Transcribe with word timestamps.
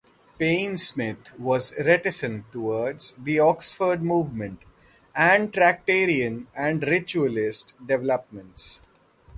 Payne 0.39 0.77
Smith 0.79 1.39
was 1.39 1.77
reticent 1.77 2.51
towards 2.51 3.11
the 3.19 3.39
Oxford 3.39 4.01
Movement 4.01 4.63
and 5.15 5.53
Tractarian 5.53 6.47
and 6.55 6.81
Ritualist 6.81 7.75
developments. 7.85 8.81